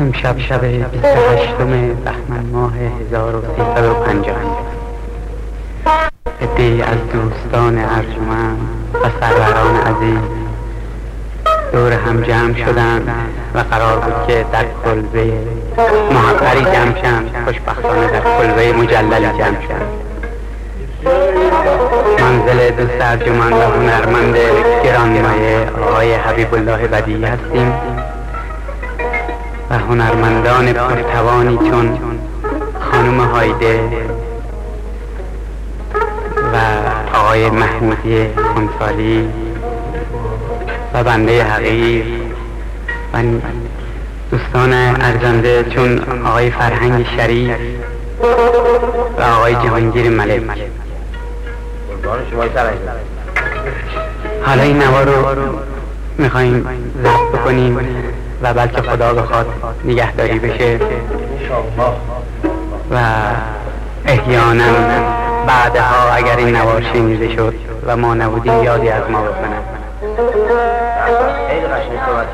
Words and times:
امشب 0.00 0.38
شب 0.38 0.60
28 0.60 1.52
بهمن 1.54 2.46
ماه 2.52 2.72
1350 2.76 4.36
عده 6.40 6.84
از 6.84 6.98
دوستان 7.12 7.78
ارجمند 7.78 8.58
و 8.94 9.10
سروران 9.20 9.76
عزیز 9.76 10.18
دور 11.72 11.92
هم 11.92 12.22
جمع 12.22 12.54
شدند 12.54 13.08
و 13.54 13.58
قرار 13.58 13.96
بود 13.96 14.26
که 14.26 14.46
در 14.52 14.64
کلبه 14.84 15.32
محقری 16.12 16.60
جمع 16.60 16.96
شدند 16.98 17.44
خوشبختانه 17.44 18.06
در 18.06 18.20
کلبه 18.20 18.72
مجللی 18.72 19.38
جمع 19.38 19.62
شدند 19.62 20.06
منزل 22.20 22.70
دوست 22.70 23.00
ارجمند 23.00 23.52
و 23.52 23.62
هنرمند 23.62 24.36
گرانمایه 24.84 25.68
آقای 25.82 26.14
حبیب 26.14 26.54
الله 26.54 26.86
بدی 26.86 27.24
هستیم. 27.24 27.95
و 29.70 29.78
هنرمندان 29.78 30.72
پرتوانی 30.72 31.56
چون 31.56 31.98
خانم 32.80 33.20
هایده 33.20 33.80
و 36.52 36.56
آقای 37.16 37.50
محمودی 37.50 38.26
خونسالی 38.54 39.28
و 40.94 41.04
بنده 41.04 41.44
حقیق 41.44 42.06
و 43.14 43.18
دوستان 44.30 44.72
ارزنده 44.72 45.64
چون 45.64 45.98
آقای 46.24 46.50
فرهنگ 46.50 47.06
شریف 47.16 47.56
و 49.18 49.22
آقای 49.22 49.54
جهانگیر 49.54 50.10
ملک. 50.10 50.42
حالا 54.42 54.62
این 54.62 54.82
نوا 54.82 55.02
رو 55.02 55.58
میخواییم 56.18 56.66
ضبط 57.02 57.40
بکنیم. 57.40 57.78
و 58.42 58.54
بلکه 58.54 58.82
خدا 58.82 59.14
بخواد 59.14 59.46
نگهداری 59.84 60.38
بشه. 60.38 60.78
و 62.90 62.98
احیانا 64.06 64.64
بعدها 65.46 66.12
اگر 66.12 66.36
این 66.36 66.56
نوار 66.56 66.82
شنیده 66.82 67.36
شد 67.36 67.54
و 67.86 67.96
ما 67.96 68.14
نبودیم 68.14 68.62
یادی 68.62 68.88
از 68.88 69.10
ما 69.10 69.22
بکنن 69.22 69.62
خیلی 71.48 71.66
قشنگ 71.66 71.98
صحبت 72.06 72.26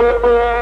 آن 0.00 0.59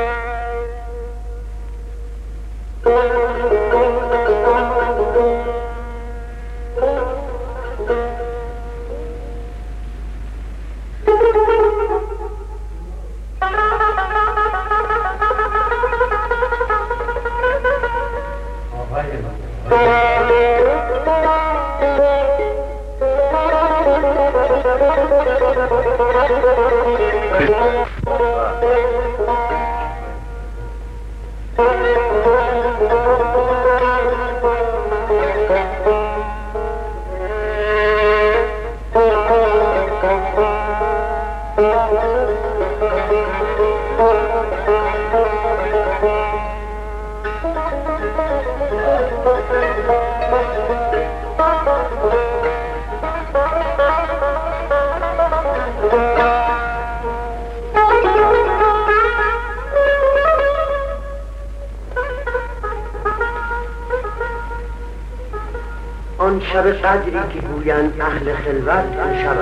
شب 66.53 66.67
قدری 66.73 67.11
که 67.33 67.39
گویند 67.39 68.01
اهل 68.01 68.35
خلوت 68.35 68.85
آن 69.03 69.23
شب 69.23 69.37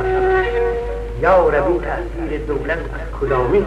یا 1.23 1.49
ربی 1.49 1.79
تأثیر 1.79 2.41
دولت 2.41 2.79
از 2.79 3.20
کدامین 3.20 3.64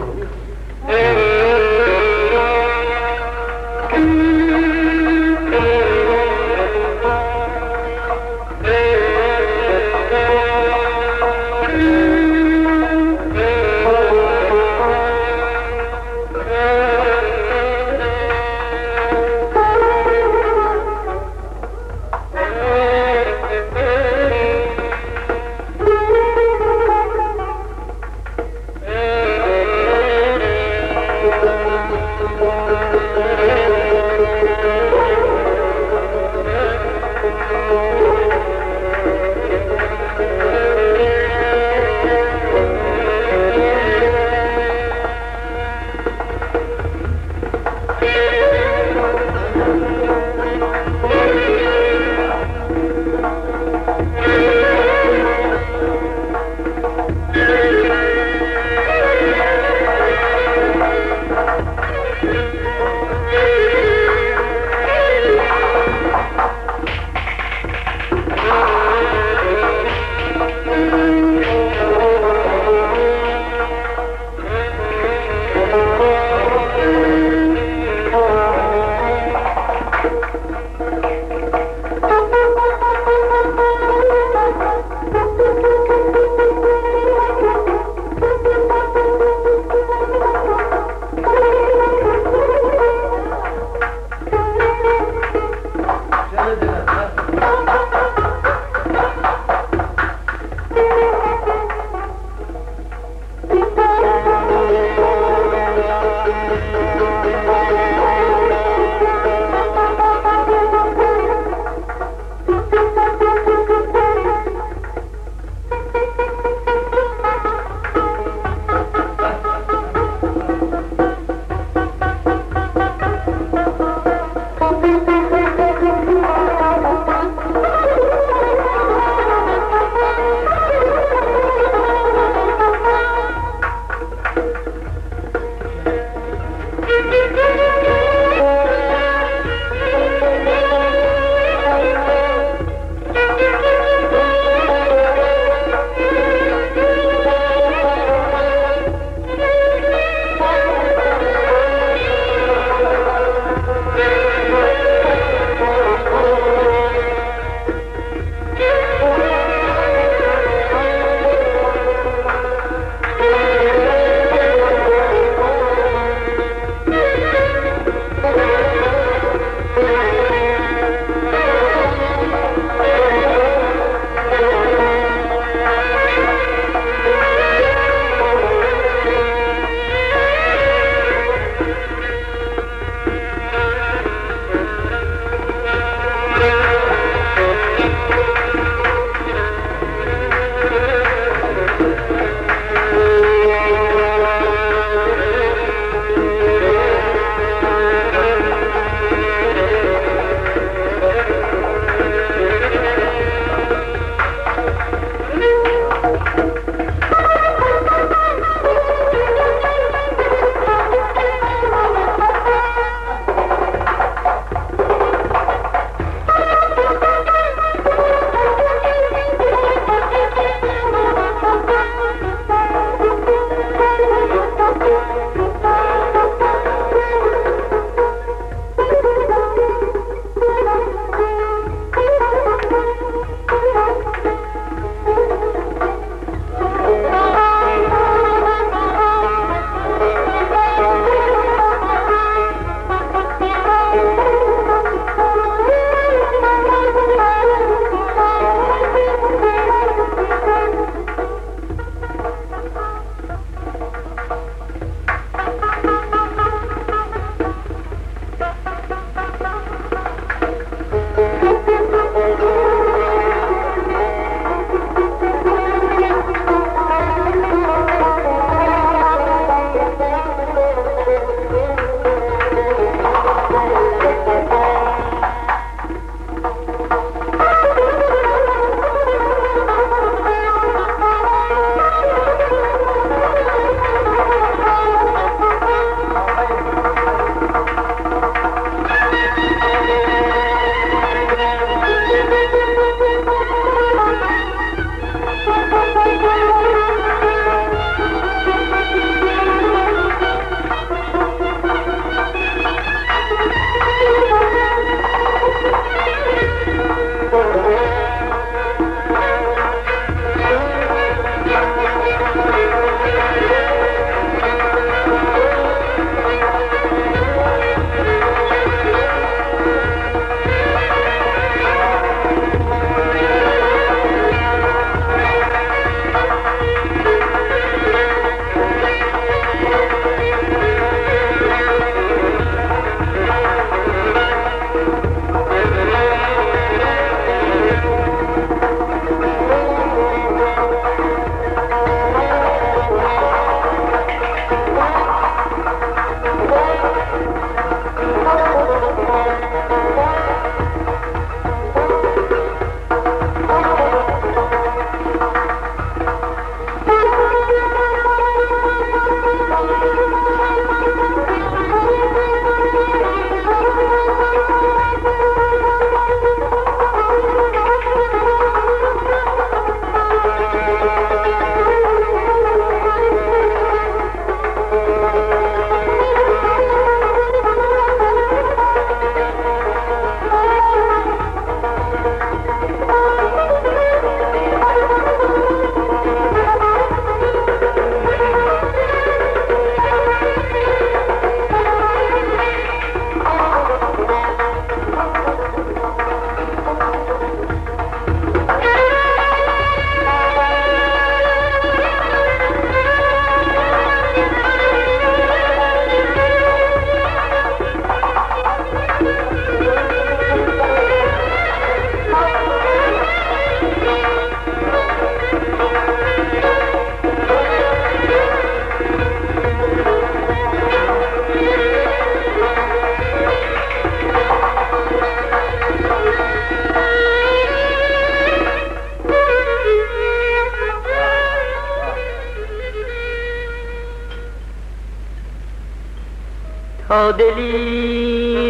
دلی 437.12 438.48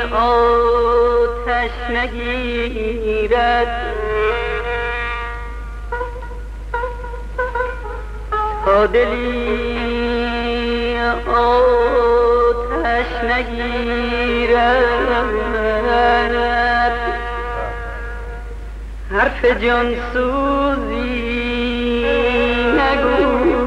آتش 0.00 1.70
نگیرد. 1.90 3.68
تا 8.64 8.86
دلی 8.86 10.96
آتش 11.26 13.24
نگیرد. 13.24 14.92
حرف 19.12 19.44
جان 19.44 19.94
سوزی 20.12 22.04
نگویم 22.78 23.62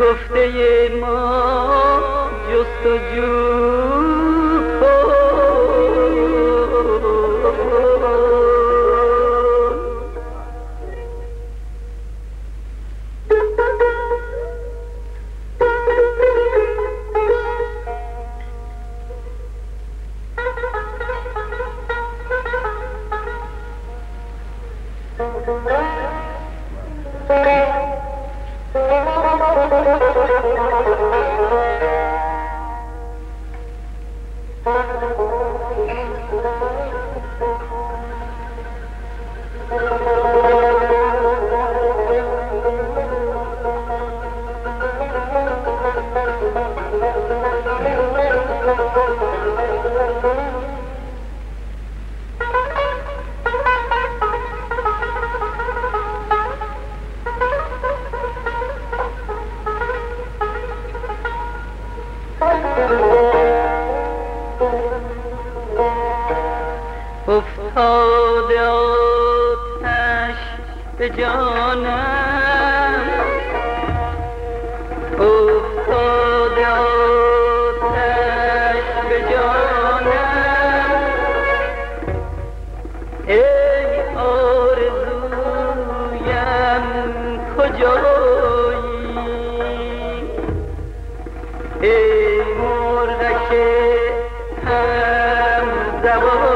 گفته 0.00 0.88
ما 1.00 2.30
جستجو 2.48 3.39
double. 96.02 96.49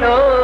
Chhau 0.00 0.41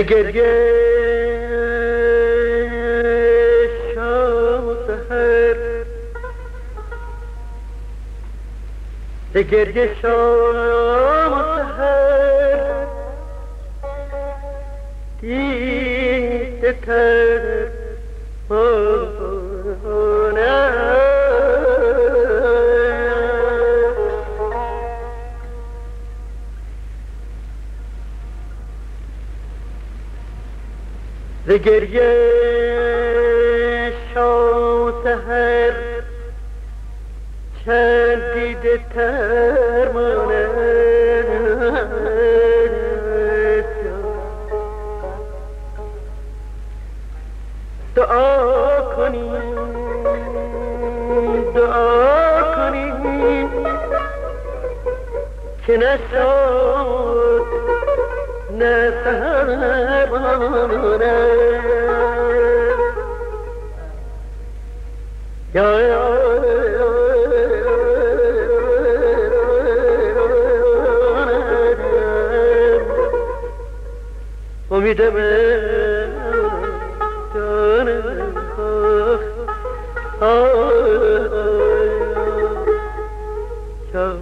به 0.00 0.06
گریه 0.06 0.52
شاهر 3.94 5.56
به 9.32 9.42
گریه 9.42 9.94
شاهر 10.02 11.20
دیده 15.20 16.72
تر 16.72 17.59
bir 74.90 74.98
de 74.98 75.14
ben 75.14 76.10
canım 77.34 78.34
ah, 78.58 79.20
ah, 80.20 80.40
ah, 83.94 83.94
ah, 83.94 84.16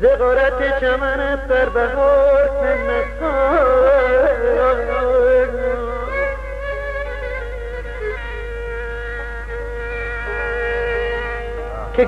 زغارت 0.00 0.80
چمنت 0.80 1.40
بر 1.48 1.68
بهار 1.68 2.50
که 11.96 12.06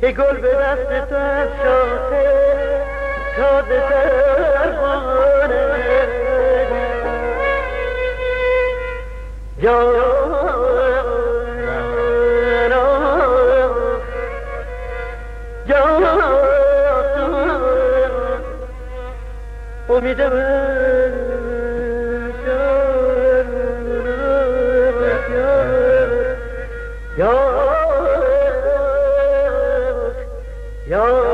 که 0.00 0.12
گل 0.12 0.36
به 0.36 0.54
دست 0.54 1.08
تو 1.08 1.14
از 1.16 1.48
شاخه 1.62 2.50
تازه 3.36 3.80
دربانه 3.90 5.10
جانا 5.46 6.29
جانا 9.62 10.20
امیدم 19.88 20.32
یا 27.18 27.34
یا 30.88 31.30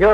امید 0.00 0.10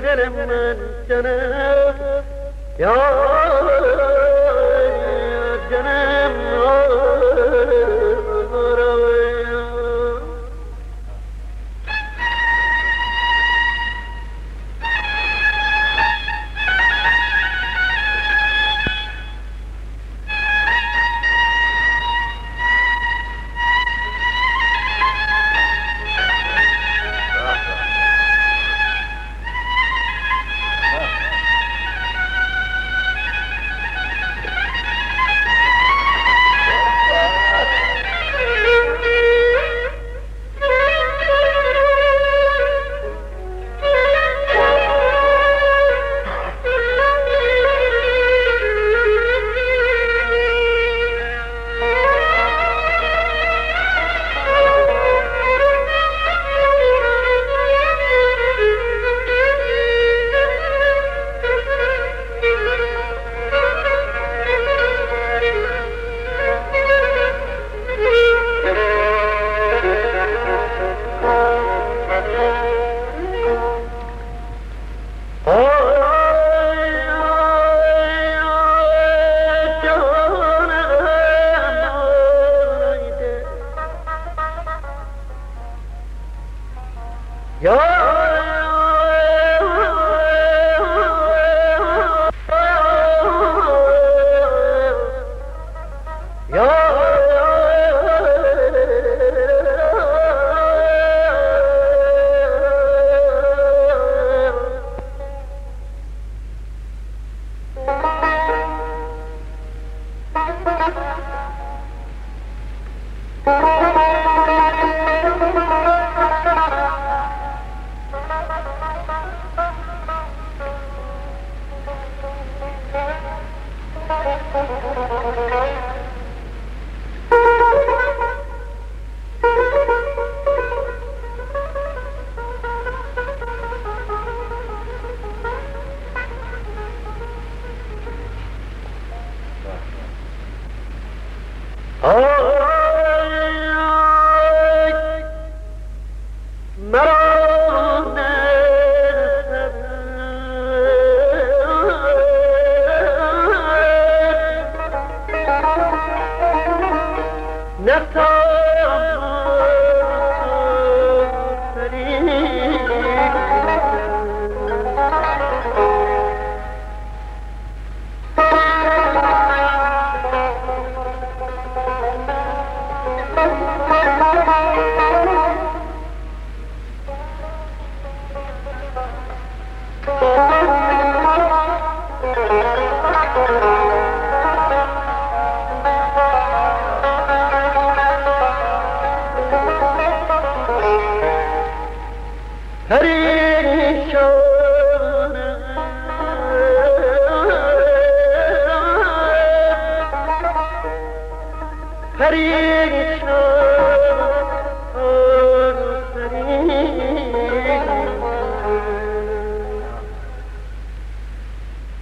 دل 0.00 0.28
من 0.28 0.76
جنم 1.08 1.94
یا 2.78 3.35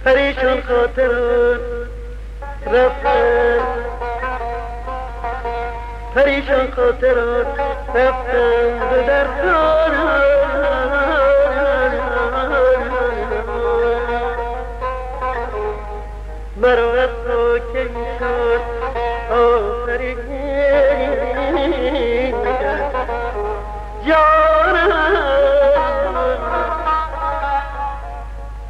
پریشان 0.05 0.61
خاطران 0.61 1.59
رفتن 2.67 3.59
پریشان 6.15 6.71
خاطران 6.71 7.45
رفتن 7.95 8.89
به 8.89 9.03
در 9.07 9.27
مرا 16.57 16.93
از 16.93 17.09
شد 17.25 17.61
آفرین 18.19 18.74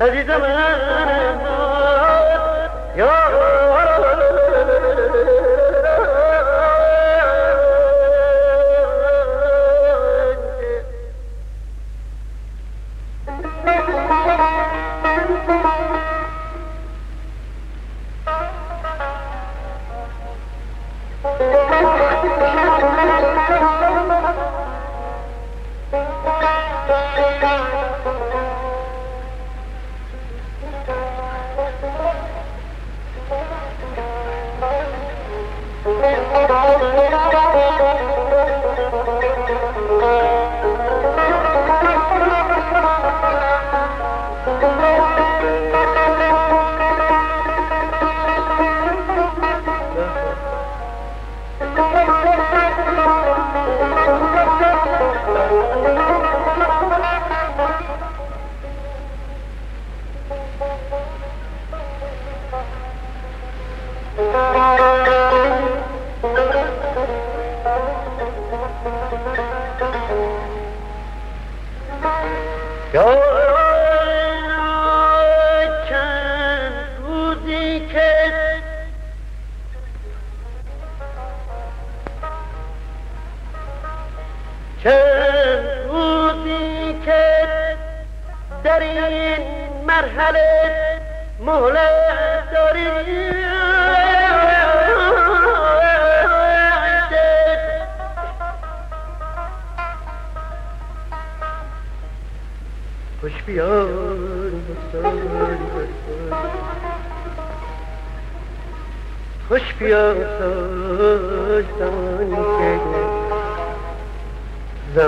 عزیزم 0.01 0.37
مرحله 0.37 0.95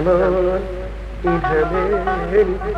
Lord, 0.08 0.64
intervene. 1.22 2.77